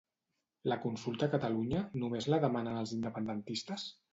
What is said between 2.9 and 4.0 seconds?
independentistes?